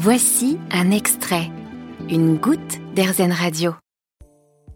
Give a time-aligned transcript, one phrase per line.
[0.00, 1.50] Voici un extrait,
[2.08, 3.74] une goutte d'Airzen Radio.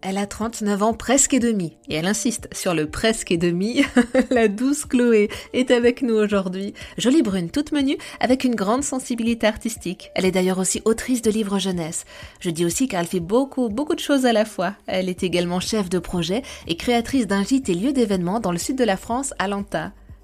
[0.01, 3.85] Elle a 39 ans presque et demi, et elle insiste sur le presque et demi.
[4.31, 6.73] la douce Chloé est avec nous aujourd'hui.
[6.97, 10.11] Jolie brune, toute menue, avec une grande sensibilité artistique.
[10.13, 12.03] Elle est d'ailleurs aussi autrice de livres jeunesse.
[12.41, 14.73] Je dis aussi qu'elle fait beaucoup, beaucoup de choses à la fois.
[14.87, 18.57] Elle est également chef de projet et créatrice d'un gîte et lieu d'événements dans le
[18.57, 19.47] sud de la France, à.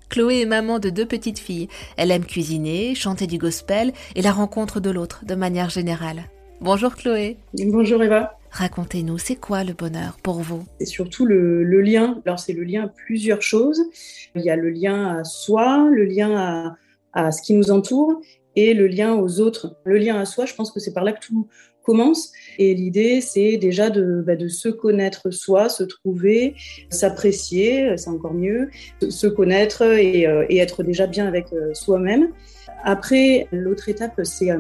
[0.10, 1.68] Chloé est maman de deux petites filles.
[1.96, 6.24] Elle aime cuisiner, chanter du gospel et la rencontre de l'autre de manière générale.
[6.62, 7.38] Bonjour Chloé.
[7.54, 8.36] Bonjour Eva.
[8.50, 10.66] Racontez-nous, c'est quoi le bonheur pour vous?
[10.80, 12.20] C'est surtout le, lien.
[12.26, 13.84] Alors c'est le lien à plusieurs choses.
[14.34, 16.76] Il y a le lien à soi, le lien à,
[17.14, 18.20] à ce qui nous entoure
[18.56, 19.76] et le lien aux autres.
[19.86, 21.48] Le lien à soi, je pense que c'est par là que tout
[22.58, 26.56] Et l'idée, c'est déjà de, bah, de, se connaître soi, se trouver,
[26.90, 28.70] s'apprécier, c'est encore mieux,
[29.10, 32.30] se connaître et, euh, et, être déjà bien avec euh, soi-même.
[32.84, 34.58] Après, l'autre étape, c'est euh,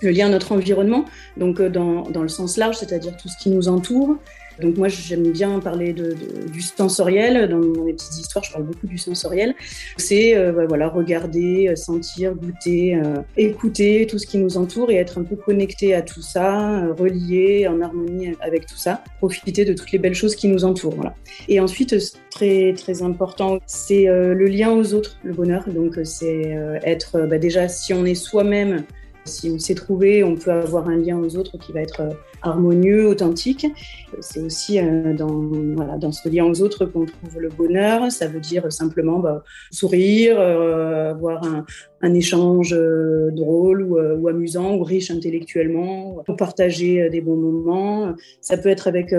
[0.00, 1.04] le lien à notre environnement,
[1.36, 4.16] donc dans, dans le sens large, c'est-à-dire tout ce qui nous entoure,
[4.60, 6.14] donc moi, j'aime bien parler de,
[6.52, 7.48] du sensoriel.
[7.48, 9.54] Dans, mes petites histoires, je parle beaucoup du sensoriel.
[9.96, 14.90] C'est euh, bah, voilà, regarder, euh, sentir, goûter, euh, écouter tout ce qui nous entoure
[14.90, 19.64] et être un peu connecté à tout ça, relié, en harmonie avec tout ça, profiter
[19.64, 21.12] de toutes les belles choses qui nous entourent.
[21.48, 21.96] Et ensuite,
[22.30, 25.64] très très important, c'est le lien aux autres, le bonheur.
[25.68, 28.84] Donc c'est être bah, déjà si on est soi-même
[29.24, 32.10] si on s'est trouvé, on peut avoir un lien aux autres qui va être euh,
[32.42, 33.66] harmonieux, authentique.
[34.20, 35.32] C'est aussi euh, dans,
[35.76, 38.10] voilà, dans ce lien aux autres qu'on trouve le bonheur.
[38.10, 41.64] Ça veut dire simplement bah, sourire, euh, avoir un,
[42.02, 42.76] un échange
[43.32, 48.14] drôle ou, ou, amusant ou riche intellectuellement, pour partager des bons moments.
[48.40, 49.14] Ça peut être avec,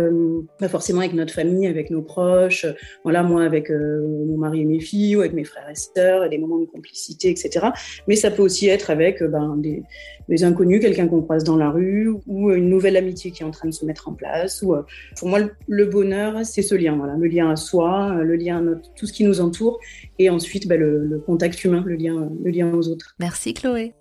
[0.59, 2.65] pas forcément avec notre famille, avec nos proches.
[3.03, 6.37] Voilà, moi avec mon mari et mes filles ou avec mes frères et sœurs, des
[6.37, 7.67] moments de complicité, etc.
[8.07, 12.13] Mais ça peut aussi être avec ben, des, inconnus, quelqu'un qu'on croise dans la rue
[12.27, 14.61] ou une nouvelle amitié qui est en train de se mettre en place.
[14.61, 14.81] Ou, euh,
[15.17, 18.75] pour moi, le bonheur, c'est ce lien, voilà, le lien à soi, le lien à
[18.95, 19.79] tout ce qui nous entoure,
[20.19, 22.72] et ensuite bah, le, contact humain, le lien
[23.19, 23.93] Merci Chloé.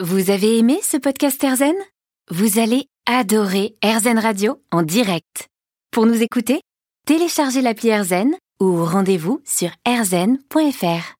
[0.00, 1.74] Vous avez aimé ce podcast Erzen
[2.30, 5.48] Vous allez adorer Erzen Radio en direct.
[5.90, 6.60] Pour nous écouter,
[7.06, 11.14] téléchargez l'appli Erzen ou rendez-vous sur erzen.fr.